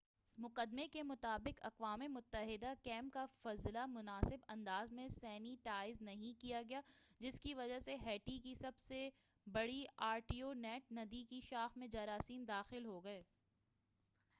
مقدمے 0.37 0.87
کے 0.87 1.01
مطابق 1.03 1.59
اقوام 1.61 2.01
متحدہ 2.09 2.73
کیمپ 2.83 3.13
کا 3.13 3.25
فضلہ 3.43 3.85
مناسب 3.85 4.45
انداز 4.47 4.93
میں 4.93 5.07
سینی 5.09 5.55
ٹائز 5.63 6.01
نہیں 6.01 6.39
کیا 6.41 6.61
گیا 6.69 6.81
جس 7.19 7.39
کی 7.41 7.53
وجہ 7.53 7.79
سے 7.79 7.95
ہیٹی 8.05 8.39
کی 8.39 8.53
سب 8.55 8.79
سے 8.79 9.09
بڑی 9.47 9.83
آرٹیبو 10.03 10.53
نیٹ 10.53 10.91
ندی 10.91 11.23
کی 11.29 11.41
شاخ 11.43 11.77
میں 11.77 11.87
جراثیم 11.87 12.43
داخل 12.43 12.85
ہوگئے 12.85 13.21